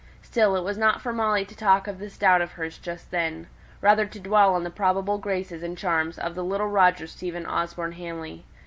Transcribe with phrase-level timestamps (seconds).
[0.23, 3.43] Still, it was not for Molly to talk of this doubt of hers just then;
[3.79, 7.45] but rather to dwell on the probable graces and charms of the little Roger Stephen
[7.45, 8.43] Osborne Hamley.